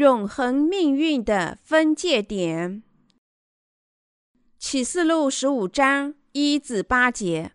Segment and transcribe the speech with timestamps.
[0.00, 2.82] 永恒命运的分界点。
[4.58, 7.52] 启示录十五章一至八节，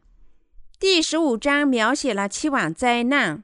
[0.80, 3.44] 第十五章描写了七晚灾难。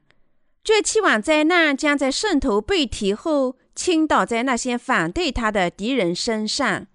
[0.64, 6.86] 这七晚灾难将在圣徒被提后倾倒在那些反对他的敌人身上。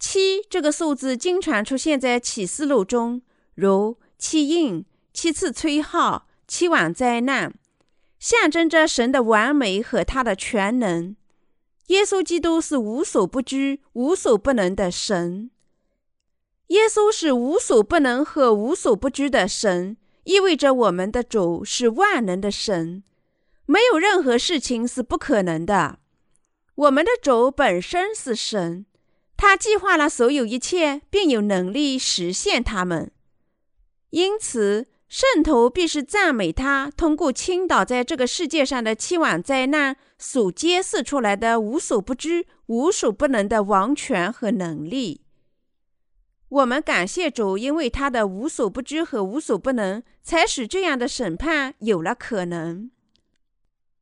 [0.00, 3.22] 七这个数字经常出现在启示录中，
[3.54, 7.54] 如七印、七次吹号、七晚灾难，
[8.18, 11.14] 象征着神的完美和他的全能。
[11.86, 15.50] 耶稣基督是无所不居、无所不能的神。
[16.68, 23.04] 耶稣是无所不能和无所不居的神，意味着我们的主是万能的神，
[23.66, 26.00] 没有任何事情是不可能的。
[26.74, 28.84] 我们的主本身是神，
[29.36, 33.12] 他计划了所有一切，并有能力实现他们。
[34.10, 34.88] 因此。
[35.08, 45.22] 圣徒必是赞美他，通过倾倒在这个世界上的七晚灾难所揭示出来的无所不知、无所不能的王权和能力。
[46.48, 52.90] 我们感谢主，因为他的无所不知和无所不能，才使这样的审判有了可能。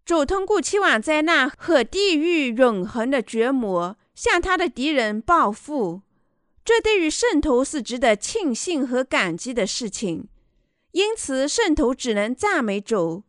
[0.07, 6.03] 主通过七晚灾难和地狱永恒的折磨，向他的敌人报复。
[6.65, 10.29] 这对于圣徒是值得庆幸和感激的事情。
[10.95, 13.25] 因此，圣徒只能赞美主，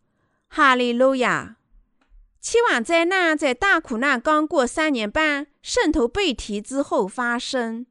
[0.49, 1.57] 哈利路亚！
[2.39, 7.87] 七晚灾难在大苦难刚过三年半，圣徒被提之后发生。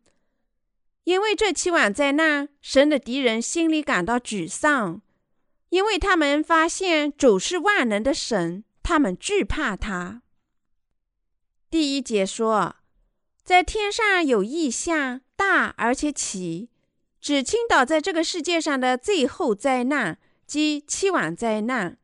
[1.02, 5.02] 因为这七晚灾难，神的敌人心里感到沮丧，
[5.70, 10.22] 因为他们发现主是万能的神，他们惧怕他。
[11.68, 12.76] 第一节说，
[13.42, 16.70] 在天上有异象，大而且起。
[17.24, 21.96] 指倾倒在这个世界上的最后灾难，即七晚灾难。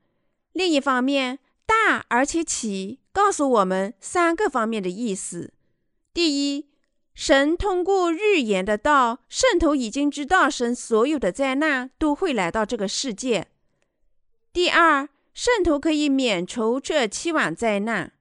[0.53, 5.53] 另一方面，大而且起告诉我们三个方面的意思：
[6.15, 6.71] 第一，
[7.13, 13.43] 神通过预言的道，圣徒已经知道神所有的灾难都会来到这个世界；
[14.55, 18.13] 第二，圣徒可以免除这七晚灾难；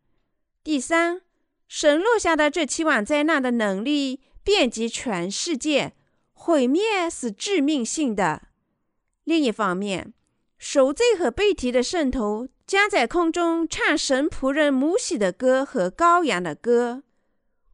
[0.66, 1.22] 第三，
[1.70, 5.94] 神落下的这七晚灾难的能力遍及全世界。
[6.42, 8.44] 毁灭是致命性的。
[9.26, 10.14] 另一方面，
[10.58, 17.04] 赎罪和被提的圣徒将在空中唱神仆人母喜的歌和羔羊的歌。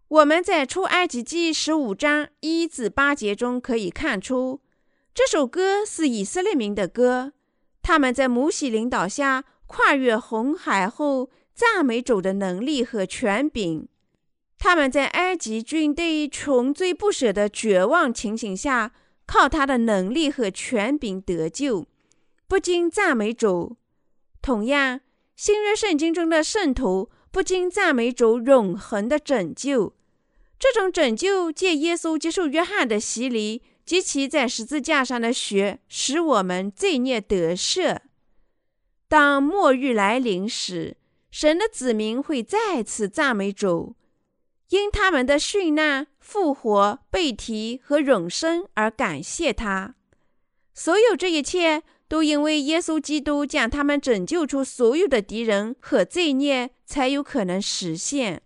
[0.08, 4.62] 我们在出埃及记十五章一至八节中可以看出，
[5.14, 7.34] 这首歌是以色列民的歌。
[7.84, 13.88] 他们在母喜领导下跨越红海后，赞美主的能力和权柄。
[14.58, 18.94] 他们在埃及军队穷追不舍的绝望情形下，
[19.26, 21.86] 靠他的能力和权柄得救，
[22.48, 23.78] 不禁赞美主。
[24.42, 25.02] 同样，
[25.36, 29.96] 新约圣经中的圣徒不禁赞美主永恒的拯救。
[30.58, 38.00] 这种拯救借耶稣接受约翰的洗礼及其在十字架上的血，使我们罪孽得赦。
[39.08, 40.98] 当末日来临时，
[41.30, 43.96] 神的子民会再次赞美主。
[44.76, 49.96] 因他们的殉难、复活、被提和永生而感谢他。
[50.74, 58.42] 所有这一切都因为耶稣基督将他们拯救出所有的敌人和罪孽，才有可能实现。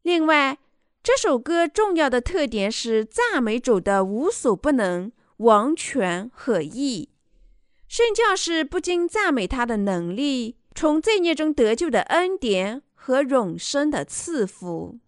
[0.00, 0.58] 另外，
[1.02, 7.10] 这首歌重要的特点是赞美主的无所不能、王权和义。
[7.86, 14.98] 圣教士不禁赞美他的能力，从罪孽中得救的恩典和永生的赐福。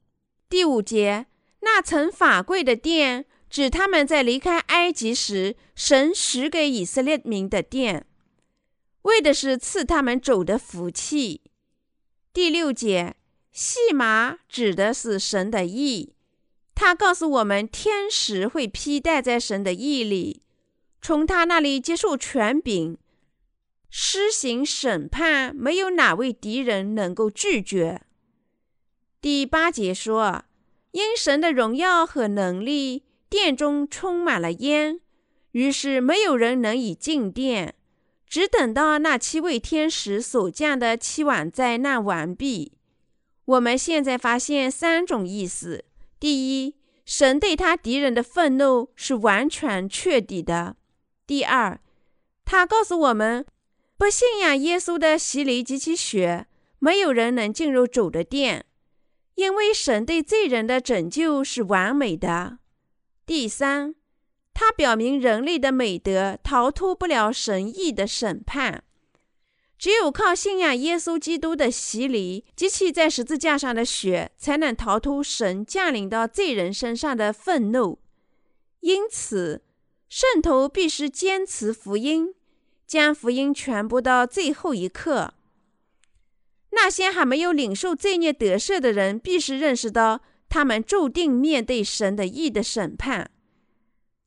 [0.52, 1.24] 第五节，
[1.60, 8.04] 那层法柜的殿，指他们在离开埃及时，神许给以色列民的殿，
[9.00, 11.40] 为的是赐他们走的福气。
[12.34, 13.16] 第六节，
[13.50, 16.12] 细麻指的是神的意，
[16.74, 20.42] 他告诉我们，天使会披戴在神的意里，
[21.00, 22.98] 从他那里接受权柄，
[23.88, 28.02] 施行审判，没有哪位敌人能够拒绝。
[29.22, 30.46] 第八节说
[30.90, 35.00] ：“因神的荣耀和能力，殿中充满了烟，
[35.52, 37.76] 于是没有人能以进殿，
[38.26, 42.72] 只等到那七位天使所降的七晚灾难完毕。”
[43.46, 45.84] 我们现在发现三种意思：
[46.18, 50.74] 第一，神对他敌人的愤怒是完全确底的；
[51.28, 51.78] 第二，
[52.44, 53.46] 他告诉我们，
[53.96, 56.48] 不信仰耶稣的洗礼及其血，
[56.80, 58.66] 没有人能进入主的殿。
[59.42, 62.58] 因为神对罪人的拯救是完美的。
[63.26, 63.96] 第三，
[64.54, 68.84] 它表明人类的美德逃脱不了神意的审判。
[69.76, 77.98] 只有靠信仰耶稣基督的洗礼及其在十字架上的血，才能逃脱神降临到罪人身上的愤怒。
[78.78, 79.64] 因此，
[80.08, 82.32] 圣徒必须坚持福音，
[82.86, 85.34] 将福音传播到最后一刻。
[86.74, 93.30] 那些还没有领受罪孽得赦的人，必须认识到他们注定面对神的义的审判。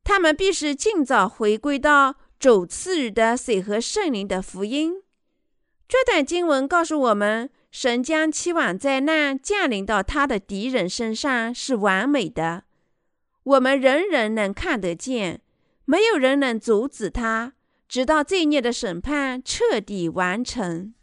[0.03, 5.01] 他们必须尽早回归到主赐予的水和圣灵的福音。
[5.87, 12.63] 这段经文告诉我们，神将期望灾难降临到他的敌人身上是完美的。
[13.43, 15.41] 我们人人能看得见，
[15.85, 17.53] 没有人能阻止他，
[17.87, 20.93] 直到罪孽的审判彻底完成。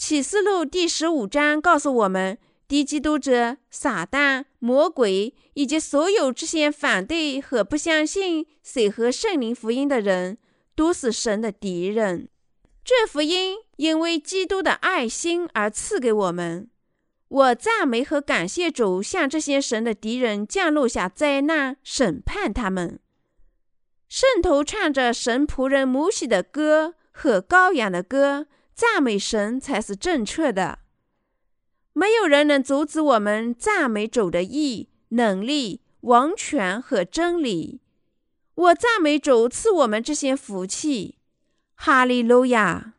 [0.00, 10.38] 启示录第十五章告诉我们，敌基督者、撒旦、魔鬼以及所有这些反对和不相信水和圣灵福音的人，
[10.74, 12.30] 都是神的敌人。
[12.82, 16.70] 这福音因为基督的爱心而赐给我们。
[17.28, 22.98] 我赞美和感谢主，向这些神的敌人降落下灾难，审判他们。
[24.08, 28.46] 圣徒唱着神仆人母喜的歌和羔羊的歌，
[28.80, 30.78] 赞美神才是正确的。
[31.92, 37.82] 没有人能阻止我们赞美主的意、能力、王权和真理。
[38.54, 41.18] 我赞美主赐我们这些福气。
[41.74, 42.94] 哈利路亚。